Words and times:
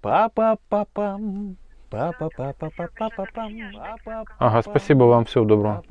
Па-па-па-пам. 0.00 1.56
Ага, 4.38 4.62
спасибо 4.62 5.04
вам, 5.04 5.24
всего 5.24 5.44
доброго. 5.44 5.82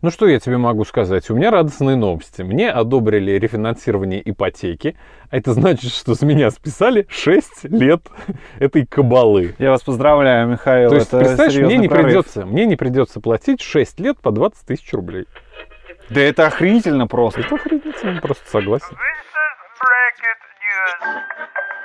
Ну 0.00 0.10
что 0.10 0.28
я 0.28 0.38
тебе 0.38 0.58
могу 0.58 0.84
сказать? 0.84 1.28
У 1.28 1.34
меня 1.34 1.50
радостные 1.50 1.96
новости. 1.96 2.42
Мне 2.42 2.70
одобрили 2.70 3.32
рефинансирование 3.32 4.22
ипотеки. 4.30 4.96
А 5.28 5.36
это 5.36 5.52
значит, 5.52 5.90
что 5.90 6.14
с 6.14 6.22
меня 6.22 6.52
списали 6.52 7.06
6 7.10 7.64
лет 7.64 8.02
этой 8.60 8.86
кабалы. 8.86 9.56
Я 9.58 9.70
вас 9.70 9.82
поздравляю, 9.82 10.46
Михаил. 10.48 10.90
То 10.90 10.94
есть, 10.94 11.08
это 11.08 11.18
представляешь, 11.18 11.56
мне 11.56 11.78
не, 11.78 11.88
прорыв. 11.88 12.06
придется, 12.06 12.46
мне 12.46 12.64
не 12.66 12.76
придется 12.76 13.20
платить 13.20 13.60
6 13.60 13.98
лет 13.98 14.20
по 14.20 14.30
20 14.30 14.66
тысяч 14.66 14.92
рублей. 14.92 15.26
Да 16.10 16.20
это 16.20 16.46
охренительно 16.46 17.08
просто. 17.08 17.40
Это 17.40 17.56
охренительно, 17.56 18.20
просто 18.20 18.48
согласен. 18.48 18.86
This 18.86 18.96
is 21.02 21.79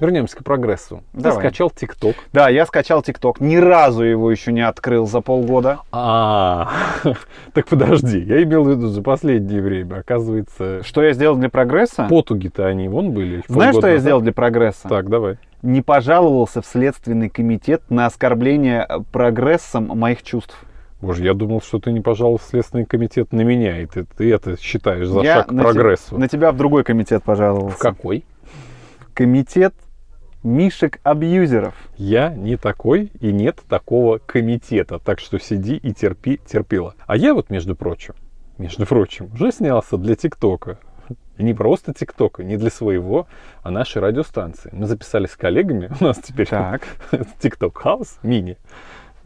Вернемся 0.00 0.38
к 0.38 0.44
прогрессу. 0.44 1.02
Ты 1.12 1.20
Давай. 1.20 1.38
скачал 1.40 1.70
ТикТок. 1.70 2.16
Да, 2.32 2.48
я 2.48 2.64
скачал 2.64 3.02
ТикТок. 3.02 3.38
Ни 3.38 3.56
разу 3.56 4.02
его 4.02 4.30
еще 4.30 4.50
не 4.50 4.62
открыл 4.66 5.06
за 5.06 5.20
полгода. 5.20 5.80
А, 5.92 6.70
так 7.52 7.66
подожди, 7.68 8.18
я 8.18 8.42
имел 8.42 8.64
в 8.64 8.70
виду 8.70 8.88
за 8.88 9.02
последнее 9.02 9.60
время. 9.60 9.96
Оказывается, 9.96 10.82
Что 10.82 11.02
я 11.02 11.12
сделал 11.12 11.36
для 11.36 11.50
прогресса? 11.50 12.06
потуги-то 12.08 12.66
они 12.66 12.88
вон 12.88 13.12
были. 13.12 13.42
Знаешь, 13.46 13.76
что 13.76 13.88
я 13.88 13.98
сделал 13.98 14.22
для 14.22 14.32
прогресса? 14.32 14.88
Так, 14.88 15.10
давай. 15.10 15.36
Не 15.62 15.82
пожаловался 15.82 16.62
в 16.62 16.66
Следственный 16.66 17.28
комитет 17.28 17.82
на 17.90 18.06
оскорбление 18.06 18.86
э, 18.88 19.00
прогрессом 19.12 19.88
моих 19.88 20.22
чувств. 20.22 20.56
Боже, 21.02 21.24
я 21.24 21.34
думал, 21.34 21.60
что 21.60 21.78
ты 21.78 21.92
не 21.92 22.00
пожаловал 22.00 22.38
в 22.38 22.42
Следственный 22.42 22.86
комитет 22.86 23.32
на 23.32 23.42
меня, 23.42 23.78
и 23.82 23.86
ты, 23.86 24.04
ты 24.04 24.32
это 24.32 24.58
считаешь 24.58 25.06
за 25.06 25.20
Я 25.20 25.34
шаг 25.36 25.48
к 25.48 25.54
прогрессу. 25.54 26.18
На 26.18 26.28
тебя 26.28 26.52
в 26.52 26.56
другой 26.56 26.84
комитет 26.84 27.22
пожаловался. 27.22 27.76
В 27.76 27.78
какой? 27.78 28.24
Комитет 29.12 29.74
Мишек-абьюзеров. 30.42 31.74
Я 31.96 32.30
не 32.30 32.56
такой, 32.56 33.12
и 33.20 33.30
нет 33.30 33.60
такого 33.68 34.18
комитета, 34.18 34.98
так 34.98 35.20
что 35.20 35.38
сиди 35.38 35.76
и 35.76 35.92
терпи, 35.92 36.40
терпила. 36.46 36.94
А 37.06 37.16
я 37.16 37.34
вот, 37.34 37.50
между 37.50 37.76
прочим, 37.76 38.14
между 38.56 38.86
прочим, 38.86 39.30
уже 39.34 39.52
снялся 39.52 39.98
для 39.98 40.16
ТикТока. 40.16 40.78
И 41.36 41.42
не 41.42 41.54
просто 41.54 41.92
ТикТока, 41.92 42.44
не 42.44 42.56
для 42.56 42.70
своего, 42.70 43.26
а 43.62 43.70
нашей 43.70 44.00
радиостанции. 44.00 44.70
Мы 44.72 44.86
записали 44.86 45.26
с 45.26 45.36
коллегами, 45.36 45.90
у 46.00 46.04
нас 46.04 46.18
теперь. 46.18 46.48
ТикТок 47.40 47.76
Хаус 47.76 48.18
мини. 48.22 48.56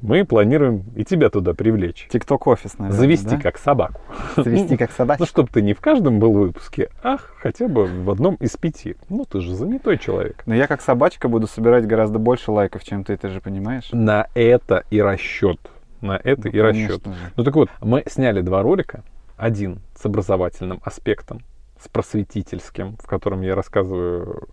Мы 0.04 0.26
планируем 0.26 0.84
и 0.94 1.02
тебя 1.02 1.30
туда 1.30 1.54
привлечь. 1.54 2.08
Тикток 2.12 2.46
офис, 2.46 2.78
наверное. 2.78 3.00
Завести 3.00 3.36
да? 3.36 3.40
как 3.40 3.56
собаку. 3.56 4.02
Завести 4.36 4.76
как 4.76 4.90
Ну, 4.90 4.96
собачку. 4.98 5.24
чтобы 5.24 5.48
ты 5.50 5.62
не 5.62 5.72
в 5.72 5.80
каждом 5.80 6.18
был 6.18 6.32
выпуске, 6.32 6.90
а 7.02 7.16
хотя 7.38 7.68
бы 7.68 7.86
в 7.86 8.10
одном 8.10 8.34
из 8.34 8.54
пяти. 8.58 8.96
Ну, 9.08 9.24
ты 9.24 9.40
же 9.40 9.54
занятой 9.54 9.96
человек. 9.96 10.42
Но 10.44 10.54
я 10.54 10.66
как 10.66 10.82
собачка 10.82 11.28
буду 11.30 11.46
собирать 11.46 11.86
гораздо 11.86 12.18
больше 12.18 12.50
лайков, 12.50 12.84
чем 12.84 13.02
ты, 13.02 13.16
ты 13.16 13.30
же 13.30 13.40
понимаешь? 13.40 13.88
На 13.92 14.26
это 14.34 14.84
и 14.90 15.00
расчет. 15.00 15.58
На 16.02 16.20
это 16.22 16.48
Ну, 16.48 16.50
и 16.50 16.60
расчет. 16.60 17.02
же. 17.06 17.14
Ну 17.36 17.42
так 17.42 17.54
вот, 17.54 17.70
мы 17.80 18.04
сняли 18.06 18.42
два 18.42 18.60
ролика. 18.60 19.04
Один 19.38 19.80
с 19.98 20.04
образовательным 20.04 20.80
аспектом, 20.84 21.40
с 21.80 21.88
просветительским, 21.88 22.98
в 22.98 23.06
котором 23.06 23.40
я 23.40 23.54
рассказываю, 23.54 24.48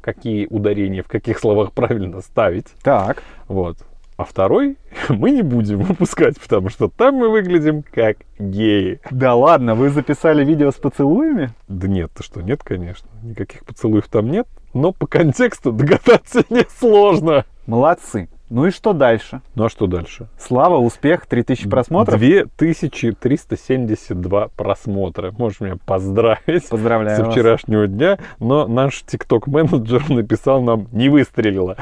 какие 0.00 0.46
ударения 0.46 1.04
в 1.04 1.06
каких 1.08 1.38
словах 1.38 1.70
правильно 1.74 2.20
ставить. 2.22 2.66
Так. 2.82 3.22
Вот. 3.46 3.78
А 4.16 4.24
второй 4.24 4.78
мы 5.08 5.30
не 5.30 5.42
будем 5.42 5.78
выпускать, 5.80 6.40
потому 6.40 6.70
что 6.70 6.88
там 6.88 7.16
мы 7.16 7.28
выглядим 7.28 7.82
как 7.82 8.18
геи. 8.38 9.00
Да 9.10 9.34
ладно, 9.34 9.74
вы 9.74 9.90
записали 9.90 10.42
видео 10.44 10.70
с 10.70 10.76
поцелуями? 10.76 11.50
Да 11.68 11.86
нет, 11.86 12.10
ты 12.14 12.22
что, 12.22 12.40
нет, 12.40 12.62
конечно. 12.62 13.08
Никаких 13.22 13.62
поцелуев 13.64 14.08
там 14.08 14.30
нет. 14.30 14.46
Но 14.72 14.92
по 14.92 15.06
контексту 15.06 15.72
догадаться 15.72 16.44
несложно. 16.50 17.44
Молодцы. 17.66 18.28
Ну 18.48 18.66
и 18.66 18.70
что 18.70 18.92
дальше? 18.92 19.40
Ну 19.56 19.64
а 19.64 19.68
что 19.68 19.88
дальше? 19.88 20.28
Слава, 20.38 20.76
успех, 20.76 21.26
3000 21.26 21.68
просмотров? 21.68 22.20
2372 22.20 24.48
просмотра. 24.56 25.34
Можешь 25.36 25.58
меня 25.60 25.74
поздравить 25.84 26.68
Поздравляю 26.68 27.16
со 27.16 27.24
вас. 27.24 27.34
вчерашнего 27.34 27.88
дня. 27.88 28.18
Но 28.38 28.68
наш 28.68 29.02
тикток-менеджер 29.02 30.04
написал 30.10 30.62
нам, 30.62 30.86
не 30.92 31.08
выстрелило. 31.08 31.76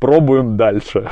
Пробуем 0.00 0.56
дальше. 0.56 1.08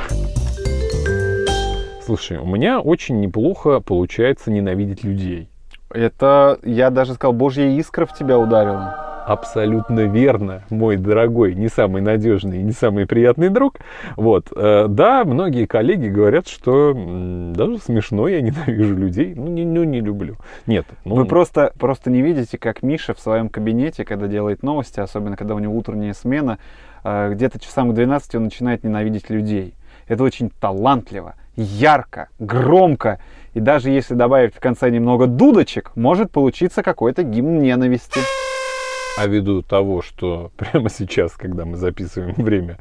Слушай, 2.07 2.37
у 2.37 2.45
меня 2.45 2.79
очень 2.79 3.19
неплохо 3.19 3.81
получается 3.81 4.49
ненавидеть 4.49 5.03
людей. 5.03 5.49
Это, 5.89 6.57
я 6.63 6.89
даже 6.89 7.15
сказал, 7.15 7.33
божья 7.33 7.67
искра 7.77 8.05
в 8.05 8.13
тебя 8.13 8.39
ударила. 8.39 9.25
Абсолютно 9.25 10.05
верно, 10.05 10.63
мой 10.69 10.95
дорогой, 10.95 11.53
не 11.53 11.67
самый 11.67 12.01
надежный 12.01 12.61
и 12.61 12.63
не 12.63 12.71
самый 12.71 13.07
приятный 13.07 13.49
друг. 13.49 13.79
Вот, 14.15 14.53
э, 14.55 14.85
да, 14.87 15.25
многие 15.25 15.65
коллеги 15.65 16.07
говорят, 16.07 16.47
что 16.47 16.93
даже 16.95 17.77
смешно, 17.79 18.29
я 18.29 18.39
ненавижу 18.39 18.95
людей, 18.95 19.33
ну 19.35 19.47
не, 19.47 19.65
ну, 19.65 19.83
не 19.83 19.99
люблю. 19.99 20.37
Нет, 20.65 20.85
ну, 21.03 21.15
Вы 21.15 21.25
просто, 21.25 21.73
просто 21.77 22.09
не 22.09 22.21
видите, 22.21 22.57
как 22.57 22.83
Миша 22.83 23.15
в 23.15 23.19
своем 23.19 23.49
кабинете, 23.49 24.05
когда 24.05 24.27
делает 24.27 24.63
новости, 24.63 25.01
особенно 25.01 25.35
когда 25.35 25.55
у 25.55 25.59
него 25.59 25.75
утренняя 25.75 26.13
смена, 26.13 26.57
э, 27.03 27.33
где-то 27.33 27.59
часам 27.59 27.91
к 27.91 27.95
12 27.95 28.35
он 28.35 28.45
начинает 28.45 28.85
ненавидеть 28.85 29.29
людей. 29.29 29.73
Это 30.07 30.23
очень 30.23 30.49
талантливо, 30.49 31.35
ярко, 31.55 32.29
громко. 32.39 33.19
И 33.53 33.59
даже 33.59 33.89
если 33.89 34.13
добавить 34.13 34.55
в 34.55 34.59
конце 34.59 34.89
немного 34.89 35.27
дудочек, 35.27 35.95
может 35.95 36.31
получиться 36.31 36.81
какой-то 36.81 37.23
гимн 37.23 37.59
ненависти. 37.59 38.19
а 39.17 39.27
ввиду 39.27 39.63
того, 39.63 40.01
что 40.01 40.51
прямо 40.57 40.89
сейчас, 40.89 41.33
когда 41.33 41.65
мы 41.65 41.75
записываем 41.75 42.35
время 42.35 42.77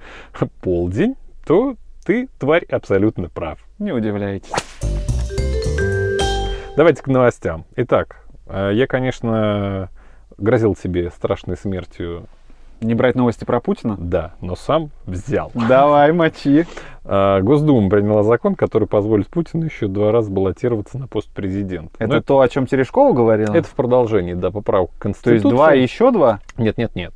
полдень, 0.60 1.16
то 1.46 1.76
ты, 2.04 2.28
тварь, 2.38 2.64
абсолютно 2.66 3.28
прав. 3.28 3.58
Не 3.78 3.92
удивляйтесь. 3.92 4.52
Давайте 6.76 7.02
к 7.02 7.08
новостям. 7.08 7.64
Итак, 7.74 8.24
э, 8.46 8.70
я, 8.74 8.86
конечно, 8.86 9.90
грозил 10.38 10.76
себе 10.76 11.10
страшной 11.10 11.56
смертью, 11.56 12.26
Не 12.80 12.94
брать 12.94 13.14
новости 13.14 13.44
про 13.44 13.60
Путина? 13.60 13.96
да, 13.98 14.34
но 14.40 14.54
сам 14.56 14.90
взял. 15.06 15.50
Давай, 15.54 16.12
мочи. 16.12 16.66
А, 17.08 17.40
Госдума 17.40 17.88
приняла 17.88 18.24
закон, 18.24 18.56
который 18.56 18.88
позволит 18.88 19.28
Путину 19.28 19.64
еще 19.66 19.86
два 19.86 20.10
раза 20.10 20.28
баллотироваться 20.28 20.98
на 20.98 21.06
пост 21.06 21.28
президента. 21.28 21.92
Это 22.00 22.14
Но 22.14 22.20
то, 22.20 22.40
о 22.40 22.48
чем 22.48 22.66
Терешкова 22.66 23.14
говорила? 23.14 23.54
это 23.54 23.68
в 23.68 23.74
продолжении, 23.74 24.34
да, 24.34 24.50
поправок 24.50 24.90
к 24.98 25.02
То 25.02 25.08
есть 25.10 25.22
Конституции. 25.22 25.48
два 25.48 25.74
и 25.76 25.82
еще 25.82 26.10
два? 26.10 26.40
Нет, 26.58 26.76
нет, 26.78 26.96
нет. 26.96 27.12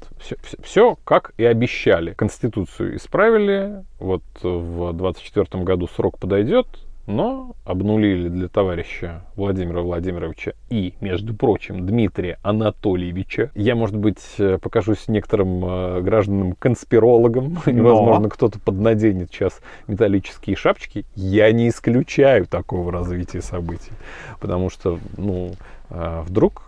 Все, 0.63 0.97
как 1.03 1.33
и 1.39 1.45
обещали. 1.45 2.13
Конституцию 2.13 2.95
исправили. 2.99 3.85
Вот 3.99 4.23
в 4.45 4.93
24 4.93 5.65
году 5.65 5.89
срок 5.89 6.19
подойдет, 6.19 6.69
но 7.11 7.57
обнулили 7.65 8.29
для 8.29 8.49
товарища 8.49 9.23
Владимира 9.37 9.83
Владимировича 9.83 10.53
и, 10.71 10.95
между 11.01 11.35
прочим, 11.35 11.87
Дмитрия 11.87 12.39
Анатольевича. 12.43 13.51
Я, 13.55 13.75
может 13.75 13.97
быть, 13.97 14.23
э, 14.39 14.59
покажусь 14.59 15.09
некоторым 15.09 15.65
э, 15.65 16.01
гражданам 16.01 16.55
конспирологам, 16.55 17.59
Но. 17.67 17.83
возможно, 17.83 18.29
кто-то 18.29 18.59
поднаденет 18.59 19.31
сейчас 19.31 19.61
металлические 19.87 20.57
шапочки. 20.57 21.05
Я 21.15 21.51
не 21.53 21.69
исключаю 21.69 22.47
такого 22.47 22.93
развития 22.93 23.43
событий, 23.43 23.93
потому 24.41 24.71
что, 24.71 24.99
ну, 25.17 25.53
э, 25.91 26.23
вдруг 26.27 26.63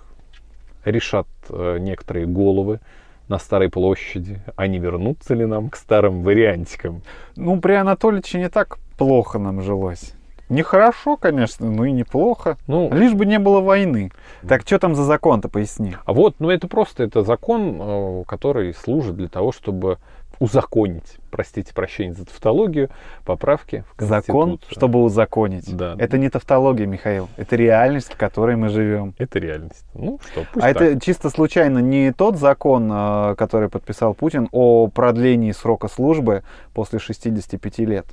решат 0.85 1.27
некоторые 1.49 2.27
головы 2.27 2.81
на 3.29 3.39
Старой 3.39 3.71
площади, 3.71 4.41
а 4.57 4.67
не 4.67 4.79
вернуться 4.81 5.35
ли 5.35 5.47
нам 5.47 5.71
к 5.71 5.77
старым 5.77 6.23
вариантикам. 6.23 7.03
Ну, 7.37 7.61
при 7.61 7.75
Анатольевиче 7.75 8.39
не 8.39 8.49
так 8.49 8.79
плохо 8.99 9.39
нам 9.39 9.63
жилось. 9.63 10.15
Нехорошо, 10.49 11.17
конечно, 11.17 11.71
но 11.71 11.85
и 11.85 11.93
неплохо. 11.93 12.59
Ну, 12.67 12.91
Лишь 12.93 13.15
бы 13.15 13.27
не 13.27 13.39
было 13.39 13.61
войны. 13.61 14.11
Так 14.47 14.63
что 14.63 14.79
там 14.79 14.95
за 14.95 15.05
закон-то, 15.05 15.49
поясни. 15.49 15.97
а 16.05 16.13
вот, 16.13 16.37
ну 16.41 16.51
это 16.51 16.69
просто 16.69 17.05
это 17.05 17.23
закон, 17.23 17.79
э, 17.81 18.25
который 18.27 18.75
служит 18.75 19.17
для 19.17 19.29
того, 19.29 19.53
чтобы 19.53 19.99
узаконить, 20.43 21.19
простите 21.31 21.73
прощения 21.73 22.15
за 22.15 22.27
тавтологию, 22.27 22.91
поправки 23.25 23.85
в 23.97 24.03
Закон, 24.03 24.59
чтобы 24.69 25.01
узаконить. 25.01 25.75
Да. 25.77 25.95
Это 25.99 26.19
не 26.19 26.29
тавтология, 26.31 26.85
Михаил. 26.85 27.29
Это 27.37 27.55
реальность, 27.55 28.13
в 28.13 28.17
которой 28.17 28.57
мы 28.57 28.69
живем. 28.69 29.15
Это 29.19 29.39
реальность. 29.39 29.85
Ну 29.95 30.19
что, 30.33 30.45
пусть 30.53 30.67
а 30.67 30.75
так. 30.75 30.83
это 30.83 31.01
чисто 31.01 31.31
случайно 31.31 31.79
не 31.79 32.13
тот 32.13 32.39
закон, 32.39 32.91
э, 32.93 33.35
который 33.37 33.69
подписал 33.69 34.15
Путин 34.15 34.49
о 34.51 34.89
продлении 34.89 35.53
срока 35.53 35.87
службы 35.87 36.43
после 36.75 36.99
65 36.99 37.79
лет. 37.79 38.07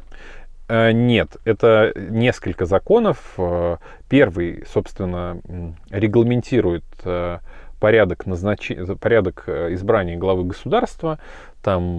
Э, 0.70 0.92
Нет, 0.92 1.38
это 1.44 1.92
несколько 1.96 2.66
законов. 2.66 3.34
Э, 3.38 3.78
Первый, 4.08 4.64
собственно, 4.72 5.42
регламентирует 5.90 6.86
э, 7.04 7.40
порядок, 7.80 8.26
назнач... 8.26 8.72
порядок 9.02 9.46
избрания 9.48 10.18
главы 10.18 10.46
государства, 10.46 11.20
там 11.62 11.98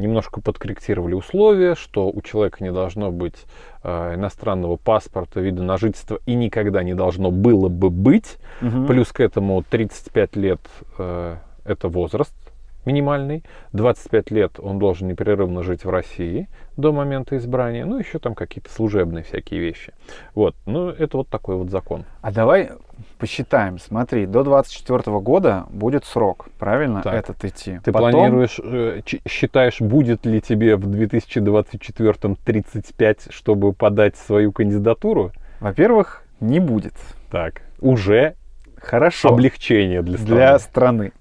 немножко 0.00 0.40
подкорректировали 0.40 1.14
условия, 1.14 1.74
что 1.74 2.08
у 2.08 2.20
человека 2.20 2.62
не 2.62 2.70
должно 2.70 3.10
быть 3.10 3.46
иностранного 3.82 4.76
паспорта, 4.76 5.40
вида 5.40 5.62
на 5.62 5.78
жительство 5.78 6.18
и 6.26 6.34
никогда 6.34 6.82
не 6.82 6.94
должно 6.94 7.30
было 7.30 7.68
бы 7.68 7.88
быть. 7.88 8.36
Мгм. 8.60 8.86
Плюс 8.86 9.12
к 9.12 9.20
этому 9.20 9.62
35 9.62 10.36
лет 10.36 10.60
это 10.98 11.88
возраст 11.88 12.34
минимальный, 12.84 13.44
25 13.72 14.30
лет 14.30 14.58
он 14.60 14.78
должен 14.78 15.08
непрерывно 15.08 15.62
жить 15.62 15.84
в 15.84 15.90
России 15.90 16.48
до 16.76 16.92
момента 16.92 17.36
избрания, 17.36 17.84
ну 17.84 17.98
еще 17.98 18.18
там 18.18 18.34
какие-то 18.34 18.70
служебные 18.70 19.24
всякие 19.24 19.60
вещи. 19.60 19.92
Вот, 20.34 20.54
ну 20.66 20.88
это 20.88 21.18
вот 21.18 21.28
такой 21.28 21.56
вот 21.56 21.70
закон. 21.70 22.04
А 22.22 22.30
давай 22.32 22.70
посчитаем. 23.18 23.78
Смотри, 23.78 24.26
до 24.26 24.42
24 24.44 25.18
года 25.20 25.66
будет 25.70 26.04
срок, 26.04 26.48
правильно, 26.58 27.02
Так. 27.02 27.14
этот 27.14 27.44
идти. 27.44 27.80
Ты 27.84 27.92
Потом- 27.92 28.12
планируешь, 28.12 28.58
э, 28.62 29.00
считаешь, 29.28 29.80
будет 29.80 30.24
ли 30.24 30.40
тебе 30.40 30.76
в 30.76 30.86
2024 30.86 32.36
35, 32.44 33.28
чтобы 33.30 33.72
подать 33.72 34.16
свою 34.16 34.52
кандидатуру? 34.52 35.32
Во-первых, 35.60 36.22
не 36.40 36.60
будет. 36.60 36.94
Так, 37.30 37.62
уже 37.80 38.34
Хорошо. 38.80 39.30
облегчение 39.30 40.02
для 40.02 40.16
страны. 40.18 40.34
для 40.36 40.58
страны. 40.58 41.12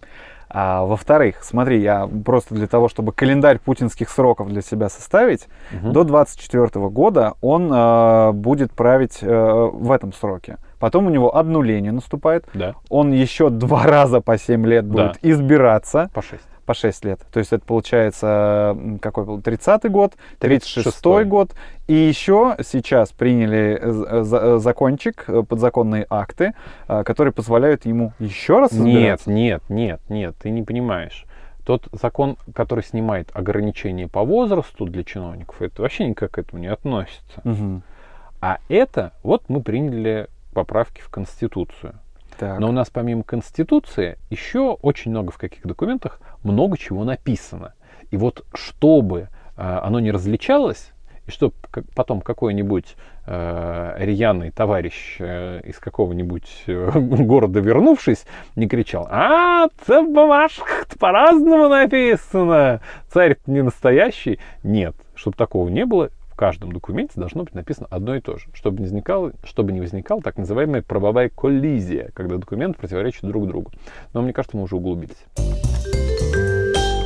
А, 0.49 0.85
во-вторых, 0.85 1.43
смотри, 1.43 1.81
я 1.81 2.07
просто 2.25 2.55
для 2.55 2.67
того, 2.67 2.87
чтобы 2.87 3.11
календарь 3.11 3.59
путинских 3.59 4.09
сроков 4.09 4.47
для 4.49 4.61
себя 4.61 4.89
составить, 4.89 5.47
Мгм. 5.71 5.91
до 5.91 6.03
24 6.03 6.87
года 6.89 7.33
он 7.41 7.69
э, 7.73 8.31
будет 8.31 8.71
править 8.71 9.19
э, 9.21 9.27
в 9.73 9.91
этом 9.91 10.13
сроке. 10.13 10.57
Потом 10.79 11.07
у 11.07 11.09
него 11.09 11.35
обнуление 11.35 11.91
наступает. 11.91 12.45
Да, 12.53 12.75
Он 12.89 13.11
еще 13.11 13.49
два 13.49 13.83
раза 13.85 14.21
по 14.21 14.37
7 14.37 14.65
лет 14.65 14.87
Да. 14.89 14.93
будет 15.07 15.17
избираться 15.21 16.09
по 16.13 16.21
6. 16.21 16.41
По 16.67 16.73
6 16.73 17.05
лет. 17.05 17.21
То 17.31 17.39
есть 17.39 17.51
это 17.53 17.65
получается, 17.65 18.77
какой 19.01 19.25
был, 19.25 19.39
30-й 19.39 19.89
год, 19.89 20.13
36-й 20.39 20.81
36-й. 20.83 21.25
год. 21.25 21.55
И 21.87 21.93
еще 21.93 22.57
сейчас 22.63 23.11
приняли 23.13 23.79
э, 23.81 24.21
за- 24.23 24.37
э, 24.37 24.57
закончик, 24.59 25.23
э, 25.27 25.43
подзаконные 25.47 26.05
акты, 26.09 26.53
э, 26.87 27.03
которые 27.03 27.31
позволяют 27.33 27.85
ему 27.85 28.11
еще 28.19 28.59
раз 28.59 28.73
Нет, 28.73 28.85
избираться. 29.21 29.31
нет, 29.31 29.63
нет, 29.69 30.01
нет, 30.09 30.35
ты 30.39 30.49
не 30.49 30.61
понимаешь. 30.63 31.25
Тот 31.65 31.87
закон, 31.93 32.37
который 32.53 32.83
снимает 32.83 33.29
ограничения 33.33 34.07
по 34.07 34.23
возрасту 34.23 34.85
для 34.85 35.03
чиновников, 35.03 35.61
это 35.61 35.81
вообще 35.81 36.05
никак 36.07 36.31
к 36.31 36.37
этому 36.37 36.61
не 36.61 36.67
относится. 36.67 37.41
Мгм. 37.43 37.81
А 38.41 38.57
это, 38.69 39.13
вот 39.23 39.43
мы 39.47 39.61
приняли 39.61 40.27
поправки 40.53 41.01
в 41.01 41.09
Конституцию. 41.09 41.95
Так. 42.37 42.59
Но 42.59 42.69
у 42.69 42.71
нас 42.71 42.89
помимо 42.89 43.23
Конституции 43.23 44.17
еще 44.29 44.77
очень 44.81 45.11
много 45.11 45.31
в 45.31 45.37
каких 45.37 45.65
документах 45.65 46.19
много 46.43 46.77
чего 46.77 47.03
написано. 47.03 47.73
И 48.11 48.17
вот 48.17 48.45
чтобы 48.53 49.29
а, 49.55 49.81
оно 49.83 49.99
не 49.99 50.11
различалось, 50.11 50.91
и 51.25 51.31
чтобы 51.31 51.53
потом 51.93 52.21
какой-нибудь 52.21 52.95
э, 53.25 53.95
рьяный 53.97 54.51
товарищ 54.51 55.17
э, 55.19 55.61
из 55.65 55.77
какого-нибудь 55.77 56.63
э, 56.67 56.91
города 56.95 57.59
вернувшись, 57.59 58.25
не 58.55 58.67
кричал, 58.67 59.07
а, 59.11 59.67
це 59.85 60.01
в 60.01 60.13
бумажках 60.13 60.85
по-разному 60.99 61.67
написано, 61.69 62.79
царь 63.09 63.35
не 63.45 63.61
настоящий. 63.61 64.39
Нет, 64.63 64.95
чтобы 65.15 65.35
такого 65.35 65.67
не 65.69 65.85
было, 65.85 66.09
каждом 66.37 66.71
документе 66.71 67.13
должно 67.15 67.43
быть 67.43 67.53
написано 67.53 67.87
одно 67.89 68.15
и 68.15 68.21
то 68.21 68.37
же, 68.37 68.45
чтобы 68.53 68.77
не 68.77 68.83
возникало, 68.83 69.33
чтобы 69.43 69.73
не 69.73 69.81
возникала 69.81 70.21
так 70.21 70.37
называемая 70.37 70.83
правовая 70.83 71.29
коллизия, 71.29 72.11
когда 72.13 72.37
документы 72.37 72.79
противоречат 72.79 73.23
друг 73.23 73.47
другу. 73.47 73.71
Но 74.13 74.21
мне 74.21 74.31
кажется, 74.31 74.55
мы 74.55 74.63
уже 74.63 74.77
углубились. 74.77 75.25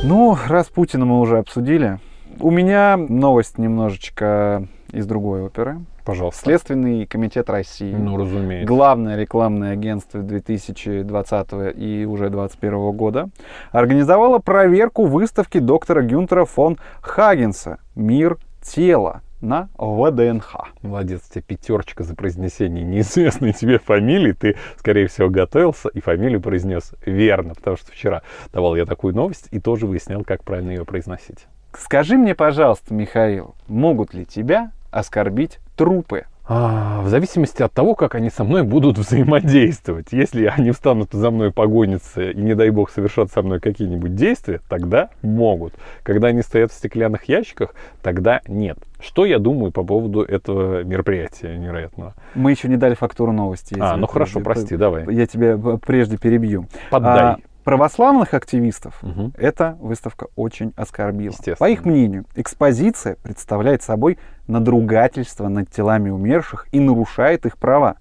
Ну, 0.04 0.36
раз 0.46 0.68
Путина 0.68 1.04
мы 1.04 1.20
уже 1.20 1.38
обсудили, 1.38 1.98
у 2.38 2.50
меня 2.50 2.96
новость 2.96 3.58
немножечко 3.58 4.68
из 4.92 5.06
другой 5.06 5.42
оперы. 5.42 5.78
Пожалуйста. 6.04 6.42
Следственный 6.42 7.06
комитет 7.06 7.48
России. 7.48 7.94
Ну, 7.94 8.16
разумеется. 8.16 8.66
Главное 8.66 9.16
рекламное 9.16 9.72
агентство 9.72 10.20
2020 10.20 11.48
и 11.76 12.04
уже 12.04 12.28
2021 12.28 12.92
года 12.92 13.28
организовало 13.70 14.38
проверку 14.38 15.04
выставки 15.04 15.58
доктора 15.58 16.02
Гюнтера 16.02 16.44
фон 16.44 16.78
Хагенса 17.00 17.78
«Мир 17.94 18.38
тела» 18.62 19.22
на 19.42 19.68
ВДНХ. 19.76 20.56
Молодец, 20.82 21.22
у 21.28 21.34
тебя 21.34 21.42
пятерочка 21.42 22.04
за 22.04 22.14
произнесение 22.14 22.84
неизвестной 22.84 23.52
тебе 23.52 23.78
фамилии. 23.78 24.32
Ты, 24.32 24.56
скорее 24.78 25.08
всего, 25.08 25.28
готовился 25.28 25.88
и 25.88 26.00
фамилию 26.00 26.40
произнес 26.40 26.92
верно, 27.04 27.54
потому 27.54 27.76
что 27.76 27.92
вчера 27.92 28.22
давал 28.52 28.76
я 28.76 28.86
такую 28.86 29.14
новость 29.14 29.48
и 29.50 29.60
тоже 29.60 29.86
выяснял, 29.86 30.24
как 30.24 30.44
правильно 30.44 30.70
ее 30.70 30.84
произносить. 30.84 31.46
Скажи 31.76 32.16
мне, 32.16 32.34
пожалуйста, 32.34 32.94
Михаил, 32.94 33.54
могут 33.66 34.14
ли 34.14 34.24
тебя 34.24 34.72
оскорбить 34.90 35.58
трупы? 35.76 36.26
А, 36.44 37.00
в 37.02 37.08
зависимости 37.08 37.62
от 37.62 37.72
того, 37.72 37.94
как 37.94 38.14
они 38.14 38.28
со 38.28 38.44
мной 38.44 38.62
будут 38.64 38.98
взаимодействовать. 38.98 40.08
Если 40.12 40.46
они 40.46 40.72
встанут 40.72 41.12
за 41.12 41.30
мной 41.30 41.52
погониться 41.52 42.30
и, 42.30 42.34
не 42.36 42.54
дай 42.54 42.70
бог, 42.70 42.90
совершат 42.90 43.30
со 43.30 43.42
мной 43.42 43.60
какие-нибудь 43.60 44.14
действия, 44.14 44.60
тогда 44.68 45.10
могут. 45.22 45.74
Когда 46.02 46.28
они 46.28 46.42
стоят 46.42 46.72
в 46.72 46.74
стеклянных 46.74 47.24
ящиках, 47.24 47.74
тогда 48.02 48.40
нет. 48.48 48.78
Что 49.00 49.24
я 49.24 49.38
думаю 49.38 49.72
по 49.72 49.82
поводу 49.82 50.22
этого 50.22 50.84
мероприятия 50.84 51.56
невероятного? 51.56 52.14
Мы 52.34 52.50
еще 52.52 52.68
не 52.68 52.76
дали 52.76 52.94
фактуру 52.94 53.32
новости. 53.32 53.76
А, 53.78 53.96
ну 53.96 54.06
хорошо, 54.06 54.40
прости, 54.40 54.76
давай. 54.76 55.12
Я 55.12 55.26
тебя 55.26 55.58
прежде 55.84 56.18
перебью. 56.18 56.66
Поддай. 56.90 57.24
А, 57.24 57.36
православных 57.64 58.34
активистов 58.34 58.98
Мгм. 59.02 59.32
эта 59.36 59.76
выставка 59.80 60.26
очень 60.36 60.72
оскорбила. 60.76 61.34
По 61.58 61.68
их 61.68 61.84
мнению, 61.84 62.24
экспозиция 62.34 63.16
представляет 63.22 63.82
собой 63.82 64.18
надругательство 64.46 65.48
над 65.48 65.70
телами 65.70 66.10
умерших 66.10 66.66
и 66.72 66.80
нарушает 66.80 67.46
их 67.46 67.56
права. 67.58 67.96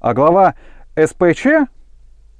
А 0.00 0.14
глава 0.14 0.54
СПЧ, 0.96 1.44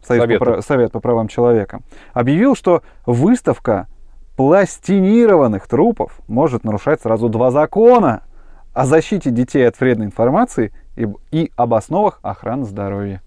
Союз 0.02 0.22
Совета. 0.22 0.44
по, 0.44 0.62
Совет 0.62 0.92
по 0.92 1.00
правам 1.00 1.28
человека, 1.28 1.80
объявил, 2.12 2.54
что 2.54 2.82
выставка 3.06 3.88
пластинированных 4.36 5.66
трупов 5.66 6.20
может 6.28 6.64
нарушать 6.64 7.00
сразу 7.00 7.28
два 7.28 7.50
закона 7.50 8.22
о 8.74 8.84
защите 8.84 9.30
детей 9.30 9.66
от 9.66 9.80
вредной 9.80 10.06
информации 10.06 10.72
и, 10.96 11.08
и 11.30 11.50
об 11.56 11.74
основах 11.74 12.20
охраны 12.22 12.64
здоровья. 12.64 13.22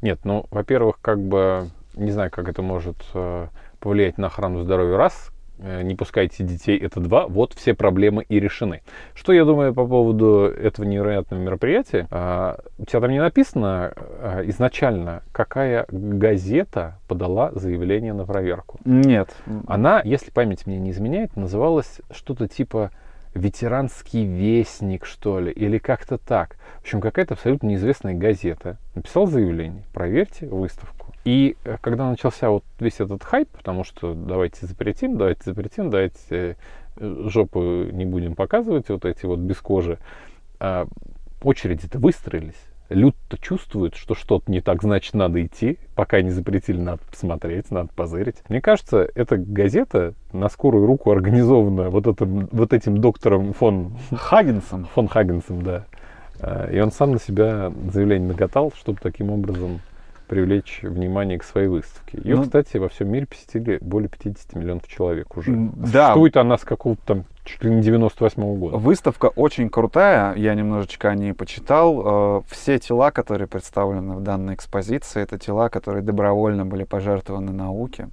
Нет, 0.00 0.20
ну, 0.24 0.46
во-первых, 0.50 0.98
как 1.00 1.20
бы, 1.20 1.68
не 1.94 2.10
знаю, 2.10 2.30
как 2.30 2.48
это 2.48 2.62
может 2.62 2.96
э, 3.14 3.48
повлиять 3.80 4.18
на 4.18 4.28
охрану 4.28 4.62
здоровья, 4.62 4.96
раз, 4.96 5.30
э, 5.58 5.82
не 5.82 5.94
пускайте 5.94 6.44
детей, 6.44 6.78
это 6.78 7.00
два, 7.00 7.26
вот 7.26 7.52
все 7.54 7.74
проблемы 7.74 8.24
и 8.28 8.40
решены. 8.40 8.82
Что 9.14 9.32
я 9.32 9.44
думаю 9.44 9.74
по 9.74 9.86
поводу 9.86 10.44
этого 10.44 10.84
невероятного 10.84 11.40
мероприятия? 11.40 12.06
А, 12.10 12.58
у 12.78 12.84
тебя 12.84 13.00
там 13.00 13.10
не 13.10 13.20
написано 13.20 13.92
а, 13.96 14.42
изначально, 14.46 15.22
какая 15.32 15.86
газета 15.90 16.98
подала 17.08 17.52
заявление 17.54 18.12
на 18.12 18.24
проверку? 18.24 18.78
Нет. 18.84 19.34
Она, 19.66 20.00
если 20.04 20.30
память 20.30 20.66
мне 20.66 20.78
не 20.78 20.90
изменяет, 20.90 21.36
называлась 21.36 22.00
что-то 22.10 22.48
типа 22.48 22.90
ветеранский 23.34 24.24
вестник, 24.24 25.06
что 25.06 25.40
ли, 25.40 25.50
или 25.50 25.78
как-то 25.78 26.18
так. 26.18 26.56
В 26.78 26.82
общем, 26.82 27.00
какая-то 27.00 27.34
абсолютно 27.34 27.68
неизвестная 27.68 28.14
газета 28.14 28.78
написала 28.94 29.26
заявление, 29.26 29.84
проверьте 29.92 30.46
выставку. 30.46 31.01
И 31.24 31.56
э, 31.64 31.76
когда 31.80 32.10
начался 32.10 32.50
вот 32.50 32.64
весь 32.80 33.00
этот 33.00 33.22
хайп, 33.22 33.48
потому 33.48 33.84
что 33.84 34.14
давайте 34.14 34.66
запретим, 34.66 35.16
давайте 35.16 35.42
запретим, 35.44 35.90
давайте 35.90 36.20
э, 36.30 36.54
жопу 36.96 37.60
не 37.60 38.04
будем 38.04 38.34
показывать, 38.34 38.88
вот 38.88 39.04
эти 39.04 39.24
вот 39.26 39.38
без 39.38 39.58
кожи, 39.58 39.98
а, 40.58 40.86
очереди-то 41.42 41.98
выстроились. 41.98 42.60
Люд-то 42.88 43.38
чувствует, 43.38 43.94
что 43.94 44.14
что-то 44.14 44.50
не 44.50 44.60
так, 44.60 44.82
значит, 44.82 45.14
надо 45.14 45.44
идти. 45.44 45.78
Пока 45.94 46.20
не 46.20 46.30
запретили, 46.30 46.78
надо 46.78 47.00
посмотреть, 47.10 47.70
надо 47.70 47.88
позырить. 47.94 48.36
Мне 48.48 48.60
кажется, 48.60 49.08
эта 49.14 49.38
газета 49.38 50.14
на 50.32 50.48
скорую 50.50 50.86
руку 50.86 51.10
организована 51.10 51.88
вот, 51.88 52.06
этим, 52.06 52.48
вот 52.52 52.72
этим 52.72 52.98
доктором 52.98 53.54
фон, 53.54 53.96
Хагенсом. 54.10 54.86
фон 54.94 55.08
Хагенсом, 55.08 55.62
да. 55.62 55.86
А, 56.40 56.70
И 56.70 56.78
он 56.80 56.92
сам 56.92 57.12
на 57.12 57.18
себя 57.18 57.72
заявление 57.90 58.28
наготал, 58.28 58.72
чтобы 58.76 58.98
таким 59.00 59.30
образом 59.30 59.80
привлечь 60.32 60.80
внимание 60.82 61.38
к 61.38 61.44
своей 61.44 61.66
выставке. 61.68 62.18
Ее, 62.24 62.36
Ну, 62.36 62.42
кстати, 62.44 62.78
во 62.78 62.88
всем 62.88 63.10
мире 63.10 63.26
посетили 63.26 63.76
более 63.82 64.08
50 64.08 64.54
миллионов 64.54 64.88
человек 64.88 65.36
уже. 65.36 65.52
М, 65.52 65.74
Да, 65.76 66.06
Существует 66.06 66.38
она 66.38 66.56
с 66.56 66.62
какого-то 66.62 67.02
там 67.04 67.24
чуть 67.44 67.64
ли 67.64 67.70
не 67.70 67.82
98 67.82 68.56
года. 68.58 68.76
Выставка 68.76 69.26
очень 69.26 69.68
крутая, 69.68 70.34
я 70.36 70.54
немножечко 70.54 71.08
о 71.10 71.14
ней 71.14 71.32
почитал. 71.32 72.02
Э, 72.04 72.42
Все 72.50 72.78
тела, 72.78 73.10
которые 73.10 73.48
представлены 73.48 74.16
в 74.16 74.20
данной 74.20 74.54
экспозиции, 74.54 75.22
это 75.22 75.38
тела, 75.38 75.68
которые 75.68 76.02
добровольно 76.02 76.64
были 76.66 76.84
пожертвованы 76.84 77.52
науке. 77.52 78.08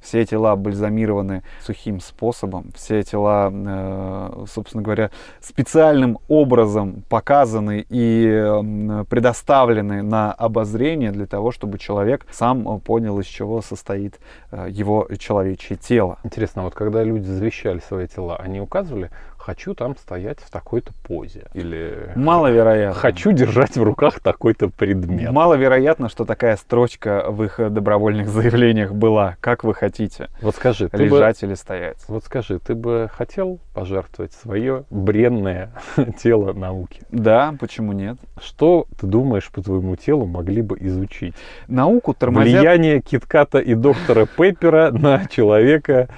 Все 0.00 0.26
тела 0.26 0.56
бальзамированы 0.56 1.44
сухим 1.64 2.00
способом, 2.00 2.72
все 2.74 3.04
тела, 3.04 3.52
э, 3.54 4.44
собственно 4.50 4.82
говоря, 4.82 5.10
специальным 5.40 6.18
образом 6.26 7.04
показаны 7.08 7.86
и 7.88 8.26
м, 8.26 9.06
предоставлены 9.06 10.02
на 10.02 10.32
обозрение 10.32 11.12
для 11.12 11.26
того, 11.26 11.52
чтобы 11.52 11.78
человек 11.78 12.26
сам 12.32 12.68
э, 12.68 12.78
понял, 12.80 13.20
из 13.20 13.26
чего 13.26 13.62
состоит 13.62 14.18
э, 14.50 14.66
его 14.70 15.06
человечье 15.20 15.76
тело. 15.76 16.18
Интересно, 16.24 16.64
вот 16.64 16.74
когда 16.74 17.04
люди 17.04 17.26
завещали 17.26 17.78
свои 17.78 18.08
тела, 18.08 18.36
они 18.36 18.60
указывали, 18.72 19.10
хочу 19.36 19.74
там 19.74 19.96
стоять 19.98 20.38
в 20.40 20.50
такой-то 20.50 20.92
позе. 21.04 21.44
Или 21.52 22.12
Маловероятно. 22.16 22.98
хочу 22.98 23.32
держать 23.32 23.76
в 23.76 23.82
руках 23.82 24.20
такой-то 24.20 24.68
предмет. 24.68 25.30
Маловероятно, 25.30 26.08
что 26.08 26.24
такая 26.24 26.56
строчка 26.56 27.26
в 27.28 27.44
их 27.44 27.60
добровольных 27.70 28.28
заявлениях 28.28 28.94
была. 28.94 29.36
Как 29.40 29.62
вы 29.62 29.74
хотите, 29.74 30.30
Вот 30.40 30.54
скажи, 30.54 30.88
ты 30.88 30.96
бы, 30.96 31.16
лежать 31.16 31.42
или 31.42 31.52
стоять? 31.54 31.98
вот 32.08 32.24
скажи, 32.24 32.58
ты 32.58 32.74
бы 32.74 33.10
хотел 33.12 33.58
пожертвовать 33.74 34.32
свое 34.32 34.84
бренное 34.88 35.70
тело 36.22 36.54
науке? 36.54 37.02
Да, 37.10 37.54
почему 37.60 37.92
нет? 37.92 38.16
Что 38.40 38.86
ты 38.98 39.06
думаешь 39.06 39.50
по 39.50 39.62
твоему 39.62 39.96
телу 39.96 40.24
могли 40.24 40.62
бы 40.62 40.78
изучить? 40.80 41.34
Науку 41.68 42.14
тормозят... 42.14 42.60
Влияние 42.60 43.02
Китката 43.02 43.58
и 43.58 43.74
доктора 43.74 44.26
Пеппера 44.26 44.90
на 44.92 45.26
человека 45.26 46.08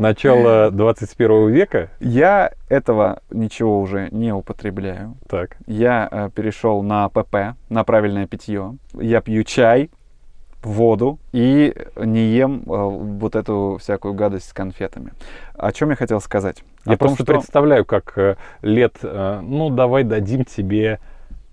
начала 0.00 0.70
21 0.72 1.50
века? 1.50 1.90
Я 2.00 2.52
этого 2.68 3.20
ничего 3.30 3.80
уже 3.80 4.08
не 4.10 4.32
употребляю. 4.32 5.16
Так. 5.28 5.56
Я 5.66 6.08
э, 6.10 6.30
перешел 6.34 6.82
на 6.82 7.08
ПП, 7.08 7.56
на 7.68 7.84
правильное 7.84 8.26
питье. 8.26 8.76
Я 8.94 9.20
пью 9.20 9.44
чай, 9.44 9.90
воду 10.62 11.18
и 11.32 11.74
не 11.96 12.20
ем 12.34 12.62
э, 12.66 12.66
вот 12.66 13.36
эту 13.36 13.78
всякую 13.80 14.14
гадость 14.14 14.48
с 14.48 14.52
конфетами. 14.52 15.12
О 15.54 15.72
чем 15.72 15.90
я 15.90 15.96
хотел 15.96 16.20
сказать? 16.20 16.62
Я 16.86 16.94
О 16.94 16.96
том, 16.96 17.08
просто 17.08 17.24
что- 17.24 17.32
представляю, 17.34 17.84
как 17.84 18.16
э, 18.16 18.36
лет, 18.62 18.96
э, 19.02 19.40
ну, 19.42 19.70
давай 19.70 20.04
дадим 20.04 20.44
тебе, 20.44 20.98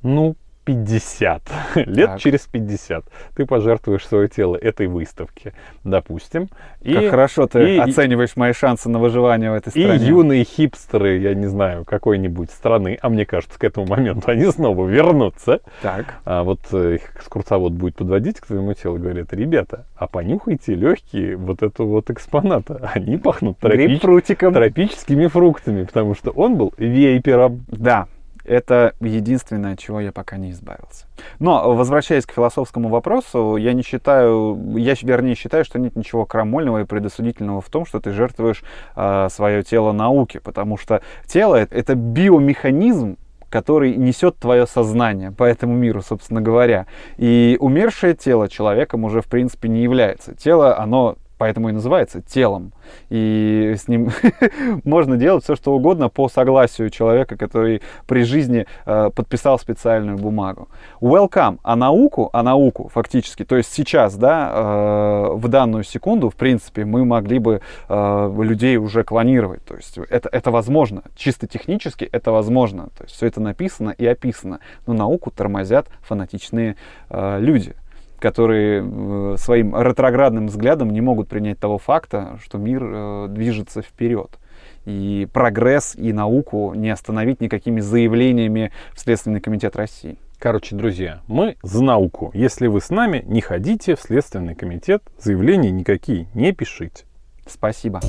ну, 0.04 0.36
50. 0.68 1.42
лет 1.76 2.06
Так. 2.08 2.20
через 2.20 2.42
50. 2.42 3.06
Ты 3.36 3.46
пожертвуешь 3.46 4.06
свое 4.06 4.28
тело 4.28 4.56
этой 4.58 4.88
выставке, 4.88 5.54
допустим. 5.84 6.50
И, 6.82 6.94
Как 6.94 7.10
хорошо 7.10 7.48
ты 7.48 7.76
и- 7.76 7.78
оцениваешь 7.80 8.36
мои 8.36 8.52
шансы 8.54 8.90
на 8.90 9.00
выживание 9.00 9.52
в 9.52 9.54
этой 9.56 9.70
и 9.70 9.84
стране. 9.84 10.06
юные 10.06 10.44
хипстеры, 10.44 11.18
я 11.20 11.34
не 11.34 11.48
знаю, 11.48 11.86
какой-нибудь 11.86 12.52
страны, 12.52 12.98
а 13.02 13.10
мне 13.10 13.26
кажется, 13.26 13.58
к 13.58 13.64
этому 13.64 13.88
моменту 13.88 14.24
они 14.30 14.46
снова 14.52 14.88
вернутся. 14.88 15.62
Так. 15.82 16.16
А 16.26 16.44
вот 16.44 16.60
э, 16.74 16.96
их 16.96 17.16
экскурсовод 17.16 17.74
будет 17.74 17.96
подводить 17.96 18.40
к 18.40 18.48
твоему 18.48 18.74
телу 18.74 18.98
и 18.98 19.00
говорит, 19.00 19.34
ребята, 19.34 19.86
а 19.96 20.08
понюхайте 20.08 20.76
легкие 20.76 21.38
вот 21.38 21.64
этого 21.64 21.88
вот 21.88 22.10
экспоната. 22.10 22.92
Они 22.94 23.18
пахнут 23.18 23.58
тропич- 23.62 24.00
тропическими 24.36 25.28
фруктами, 25.28 25.84
потому 25.86 26.14
что 26.14 26.32
он 26.32 26.56
был 26.58 26.74
вейпером. 26.78 27.66
Да, 27.68 28.08
это 28.48 28.94
единственное, 29.00 29.74
от 29.74 29.80
чего 29.80 30.00
я 30.00 30.12
пока 30.12 30.38
не 30.38 30.52
избавился. 30.52 31.06
Но, 31.40 31.76
возвращаясь 31.76 32.26
к 32.26 32.32
философскому 32.32 32.90
вопросу, 32.90 33.56
я 33.58 33.74
не 33.74 33.84
считаю, 33.84 34.58
я 34.78 34.96
вернее 35.02 35.36
считаю, 35.36 35.66
что 35.66 35.80
нет 35.80 35.96
ничего 35.96 36.26
крамольного 36.26 36.82
и 36.82 36.86
предосудительного 36.86 37.62
в 37.62 37.70
том, 37.70 37.86
что 37.86 38.00
ты 38.00 38.12
жертвуешь 38.12 38.64
свое 38.94 39.64
тело 39.64 39.92
науке, 39.92 40.40
потому 40.40 40.78
что 40.78 41.02
тело 41.26 41.56
это 41.56 41.96
биомеханизм, 41.96 43.18
который 43.50 43.96
несет 43.96 44.38
твое 44.38 44.68
сознание 44.68 45.32
по 45.32 45.44
этому 45.44 45.74
миру, 45.74 46.02
собственно 46.02 46.42
говоря. 46.42 46.86
И 47.18 47.58
умершее 47.60 48.14
тело 48.14 48.50
человеком 48.50 49.06
уже, 49.06 49.22
в 49.22 49.28
принципе, 49.28 49.70
не 49.70 49.84
является. 49.84 50.36
Тело, 50.36 50.78
оно 50.78 51.16
поэтому 51.38 51.70
и 51.70 51.72
называется 51.72 52.22
телом. 52.22 52.74
И 53.10 53.76
с 53.78 53.88
ним 53.88 54.10
можно 54.84 55.18
делать 55.18 55.44
все, 55.44 55.56
что 55.56 55.74
угодно 55.74 56.10
по 56.10 56.30
согласию 56.30 56.90
человека, 56.90 57.38
который 57.38 57.82
при 58.08 58.24
жизни 58.24 58.66
э, 58.86 59.10
подписал 59.14 59.60
специальную 59.60 60.18
бумагу. 60.18 60.70
Welcome. 61.02 61.60
А 61.64 61.76
науку, 61.76 62.30
а 62.34 62.44
науку 62.44 62.90
фактически, 62.94 63.46
то 63.46 63.56
есть 63.56 63.72
сейчас, 63.72 64.16
да, 64.16 64.52
э, 64.54 65.34
в 65.34 65.48
данную 65.48 65.84
секунду, 65.84 66.30
в 66.30 66.36
принципе, 66.36 66.86
мы 66.86 67.06
могли 67.06 67.40
бы 67.40 67.62
э, 67.90 68.34
людей 68.44 68.78
уже 68.78 69.04
клонировать. 69.04 69.64
То 69.66 69.76
есть 69.76 69.98
это, 70.10 70.30
это 70.32 70.52
возможно. 70.52 71.04
Чисто 71.16 71.48
технически 71.48 72.06
это 72.06 72.32
возможно. 72.32 72.90
То 72.98 73.04
есть 73.04 73.16
все 73.16 73.28
это 73.28 73.42
написано 73.42 73.92
и 73.92 74.06
описано. 74.06 74.60
Но 74.86 74.94
науку 74.94 75.32
тормозят 75.32 75.88
фанатичные 76.02 76.76
э, 77.10 77.40
люди 77.40 77.76
которые 78.20 78.84
э, 78.84 79.36
своим 79.38 79.76
ретроградным 79.76 80.48
взглядом 80.48 80.90
не 80.90 81.02
могут 81.02 81.28
принять 81.28 81.60
того 81.60 81.78
факта, 81.78 82.40
что 82.44 82.58
мир 82.58 82.84
э, 82.84 83.28
движется 83.30 83.82
вперед. 83.82 84.38
И 84.86 85.28
прогресс 85.34 85.96
и 85.96 86.14
науку 86.14 86.74
не 86.74 86.90
остановить 86.90 87.42
никакими 87.42 87.82
заявлениями 87.82 88.72
в 88.94 89.00
Следственный 89.00 89.42
комитет 89.42 89.76
России. 89.76 90.18
Короче, 90.40 90.76
друзья, 90.76 91.22
мы 91.28 91.58
за 91.64 91.84
науку. 91.84 92.32
Если 92.34 92.68
вы 92.68 92.80
с 92.80 92.90
нами, 92.90 93.24
не 93.26 93.42
ходите 93.42 93.96
в 93.96 94.00
Следственный 94.02 94.56
комитет, 94.56 95.02
заявления 95.20 95.72
никакие 95.72 96.28
не 96.34 96.54
пишите. 96.54 97.06
Спасибо. 97.48 98.02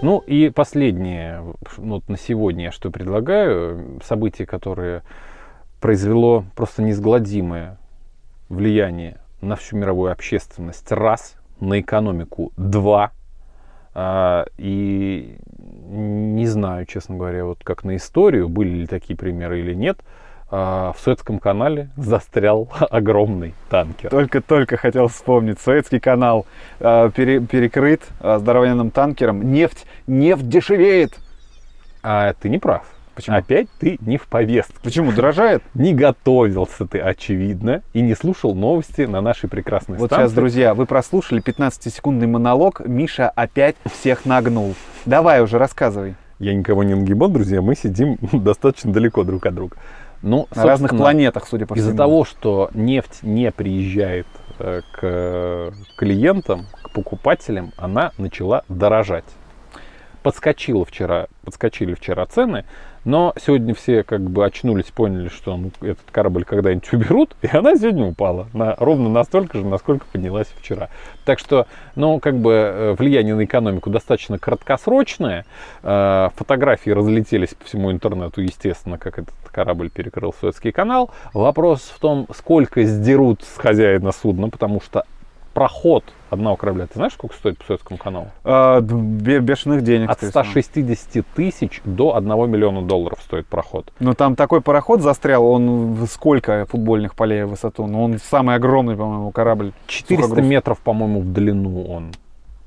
Ну 0.00 0.20
и 0.20 0.48
последнее, 0.50 1.42
вот 1.76 2.08
на 2.08 2.16
сегодня 2.16 2.64
я 2.64 2.72
что 2.72 2.90
предлагаю, 2.90 4.00
событие, 4.04 4.46
которое 4.46 5.02
произвело 5.80 6.44
просто 6.54 6.82
неизгладимое 6.82 7.78
влияние 8.48 9.18
на 9.40 9.56
всю 9.56 9.76
мировую 9.76 10.12
общественность, 10.12 10.90
раз, 10.92 11.36
на 11.60 11.80
экономику, 11.80 12.52
два, 12.56 13.12
а, 13.94 14.46
и 14.58 15.38
не 15.88 16.46
знаю, 16.46 16.86
честно 16.86 17.16
говоря, 17.16 17.44
вот 17.44 17.64
как 17.64 17.84
на 17.84 17.96
историю, 17.96 18.48
были 18.48 18.70
ли 18.70 18.86
такие 18.86 19.16
примеры 19.16 19.60
или 19.60 19.74
нет, 19.74 19.98
а, 20.50 20.92
в 20.92 21.00
Суэцком 21.00 21.38
канале 21.38 21.90
застрял 21.96 22.68
огромный 22.90 23.54
танкер. 23.70 24.10
Только-только 24.10 24.76
хотел 24.76 25.08
вспомнить. 25.08 25.58
Советский 25.60 26.00
канал 26.00 26.46
э, 26.80 27.10
пере- 27.14 27.40
перекрыт 27.40 28.02
э, 28.20 28.38
здоровенным 28.38 28.90
танкером. 28.90 29.52
Нефть, 29.52 29.84
нефть 30.06 30.48
дешевеет. 30.48 31.18
А 32.02 32.32
ты 32.32 32.48
не 32.48 32.58
прав. 32.58 32.86
Почему? 33.18 33.36
Опять 33.36 33.66
ты 33.80 33.98
не 34.00 34.16
в 34.16 34.28
повестке. 34.28 34.76
Почему? 34.80 35.10
Дорожает? 35.10 35.64
Не 35.74 35.92
готовился 35.92 36.86
ты, 36.86 37.00
очевидно, 37.00 37.82
и 37.92 38.00
не 38.00 38.14
слушал 38.14 38.54
новости 38.54 39.00
на 39.02 39.20
нашей 39.20 39.48
прекрасной 39.48 39.98
Вот 39.98 40.06
станции. 40.06 40.26
сейчас, 40.26 40.32
друзья, 40.34 40.72
вы 40.72 40.86
прослушали 40.86 41.42
15-секундный 41.42 42.28
монолог. 42.28 42.80
Миша 42.86 43.28
опять 43.28 43.74
всех 43.92 44.24
нагнул. 44.24 44.76
Давай 45.04 45.42
уже, 45.42 45.58
рассказывай. 45.58 46.14
Я 46.38 46.54
никого 46.54 46.84
не 46.84 46.94
нагибал, 46.94 47.28
друзья, 47.28 47.60
мы 47.60 47.74
сидим 47.74 48.18
достаточно 48.32 48.92
далеко 48.92 49.24
друг 49.24 49.44
от 49.46 49.54
друга. 49.56 49.76
Ну, 50.22 50.46
На 50.54 50.62
разных 50.64 50.92
планетах, 50.92 51.48
судя 51.48 51.66
по 51.66 51.74
Из-за 51.74 51.88
всему. 51.88 51.98
того, 51.98 52.24
что 52.24 52.70
нефть 52.72 53.24
не 53.24 53.50
приезжает 53.50 54.28
э, 54.60 54.82
к 54.92 55.72
клиентам, 55.96 56.66
к 56.84 56.92
покупателям, 56.92 57.72
она 57.76 58.12
начала 58.16 58.62
дорожать. 58.68 59.24
Подскочила 60.22 60.84
вчера, 60.84 61.26
подскочили 61.44 61.94
вчера 61.94 62.26
цены, 62.26 62.64
но 63.08 63.32
сегодня 63.42 63.74
все 63.74 64.02
как 64.02 64.20
бы 64.20 64.44
очнулись, 64.44 64.90
поняли, 64.94 65.28
что 65.28 65.56
ну, 65.56 65.70
этот 65.80 66.04
корабль 66.10 66.44
когда-нибудь 66.44 66.92
уберут, 66.92 67.36
и 67.42 67.48
она 67.50 67.74
сегодня 67.74 68.04
упала 68.04 68.48
на, 68.52 68.76
ровно 68.78 69.08
настолько 69.08 69.56
же, 69.56 69.64
насколько 69.64 70.04
поднялась 70.12 70.48
вчера. 70.60 70.90
Так 71.24 71.38
что, 71.38 71.66
ну, 71.96 72.20
как 72.20 72.36
бы 72.36 72.52
э, 72.52 72.92
влияние 72.98 73.34
на 73.34 73.44
экономику 73.46 73.88
достаточно 73.88 74.38
краткосрочное. 74.38 75.46
Э, 75.82 76.28
Фотографии 76.36 76.90
разлетелись 76.90 77.54
по 77.54 77.64
всему 77.64 77.90
интернету, 77.90 78.42
естественно, 78.42 78.98
как 78.98 79.18
этот 79.18 79.34
корабль 79.50 79.88
перекрыл 79.88 80.34
Суэцкий 80.38 80.70
канал. 80.70 81.10
Вопрос 81.32 81.90
в 81.94 81.98
том, 82.00 82.26
сколько 82.36 82.82
сдерут 82.84 83.42
с 83.42 83.56
хозяина 83.56 84.12
судна, 84.12 84.50
потому 84.50 84.82
что 84.82 85.04
проход 85.58 86.04
одного 86.30 86.54
корабля, 86.54 86.86
ты 86.86 86.94
знаешь, 86.94 87.14
сколько 87.14 87.34
стоит 87.34 87.58
по 87.58 87.64
Суэцкому 87.64 87.98
каналу? 87.98 88.28
А, 88.44 88.80
бешеных 88.80 89.82
денег. 89.82 90.08
От 90.08 90.18
скорее 90.18 90.30
всего. 90.30 90.44
160 90.44 91.26
тысяч 91.34 91.80
до 91.84 92.14
1 92.14 92.48
миллиона 92.48 92.82
долларов 92.82 93.18
стоит 93.24 93.48
проход. 93.48 93.92
Ну 93.98 94.14
там 94.14 94.36
такой 94.36 94.60
пароход 94.60 95.00
застрял, 95.00 95.44
он 95.44 95.94
в 95.94 96.06
сколько 96.06 96.64
футбольных 96.66 97.16
полей 97.16 97.42
в 97.42 97.48
высоту? 97.48 97.88
Ну 97.88 98.04
он 98.04 98.20
самый 98.20 98.54
огромный, 98.54 98.94
по-моему, 98.94 99.32
корабль. 99.32 99.72
400 99.88 100.28
Сухогруз. 100.28 100.48
метров, 100.48 100.78
по-моему, 100.78 101.22
в 101.22 101.32
длину 101.32 101.84
он. 101.86 102.12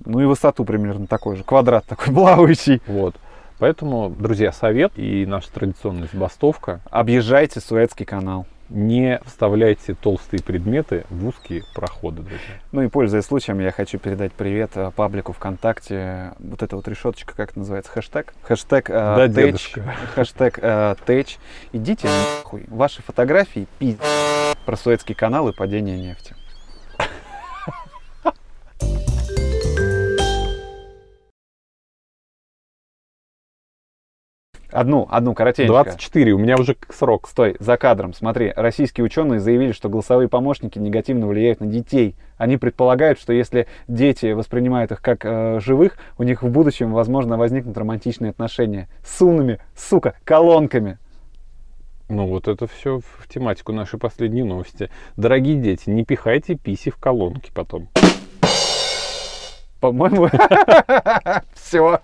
Ну 0.04 0.20
и 0.20 0.26
высоту 0.26 0.66
примерно 0.66 1.08
такой 1.08 1.38
же, 1.38 1.44
квадрат 1.44 1.86
такой 1.86 2.08
плавающий. 2.14 2.82
Вот. 2.88 3.16
Поэтому, 3.58 4.10
друзья, 4.10 4.52
совет 4.52 4.92
и 4.98 5.26
наша 5.26 5.50
традиционная 5.54 6.10
забастовка. 6.12 6.82
Объезжайте 6.90 7.62
Суэцкий 7.62 8.06
канал. 8.06 8.46
Не 8.74 9.20
вставляйте 9.26 9.96
толстые 9.96 10.42
предметы 10.42 11.04
в 11.10 11.28
узкие 11.28 11.64
проходы, 11.76 12.22
друзья. 12.22 12.62
Ну 12.72 12.82
и 12.84 12.88
пользуясь 12.88 13.26
случаем, 13.26 13.60
я 13.60 13.72
хочу 13.72 14.00
передать 14.00 14.32
привет 14.32 14.72
э, 14.76 14.92
паблику 14.96 15.34
ВКонтакте. 15.34 16.32
Вот 16.40 16.64
эта 16.64 16.78
вот 16.78 16.88
решеточка, 16.88 17.36
как 17.36 17.58
называется, 17.58 17.92
хэштег? 17.92 18.34
Хэштег 18.44 18.90
э, 18.90 18.94
Да, 18.94 19.28
тэч. 19.28 19.36
дедушка. 19.36 19.96
Хэштег 20.16 20.60
э, 20.62 20.96
тэч. 21.06 21.38
Идите 21.74 22.08
нахуй. 22.08 22.64
Ваши 22.70 23.02
фотографии 23.02 23.68
пи*** 23.78 23.98
про 24.66 24.78
Суэцкий 24.78 25.16
канал 25.16 25.50
и 25.50 25.54
падение 25.54 25.98
нефти. 25.98 26.34
Одну, 34.72 35.08
одну 35.10 35.34
коротенько. 35.34 35.74
24, 35.74 36.32
у 36.34 36.38
меня 36.38 36.58
уже 36.58 36.76
срок. 36.90 37.28
Стой, 37.28 37.56
за 37.60 37.78
кадром, 37.78 38.14
смотри. 38.14 38.54
Российские 38.56 39.06
ученые 39.06 39.40
заявили, 39.40 39.72
что 39.72 39.90
голосовые 39.90 40.30
помощники 40.30 40.80
негативно 40.80 41.28
влияют 41.28 41.60
на 41.60 41.68
детей. 41.68 42.16
Они 42.38 42.58
предполагают, 42.58 43.20
что 43.20 43.34
если 43.34 43.68
дети 43.88 44.32
воспринимают 44.32 44.92
их 44.92 45.02
как 45.02 45.26
э, 45.26 45.60
живых, 45.60 45.98
у 46.18 46.24
них 46.24 46.42
в 46.42 46.50
будущем, 46.50 46.94
возможно, 46.94 47.38
возникнут 47.38 47.78
романтичные 47.78 48.32
отношения 48.32 48.88
с 49.06 49.22
умными, 49.22 49.60
сука, 49.76 50.16
колонками. 50.24 50.98
Ну 52.10 52.28
вот 52.28 52.48
это 52.48 52.68
все 52.68 53.00
в 53.00 53.28
тематику 53.28 53.72
нашей 53.72 54.00
последней 54.00 54.44
новости. 54.44 54.90
Дорогие 55.16 55.56
дети, 55.56 55.90
не 55.90 56.04
пихайте 56.04 56.56
писи 56.56 56.92
в 56.92 56.98
колонки 56.98 57.52
потом. 57.54 57.90
По-моему, 59.80 60.30
все. 61.54 62.02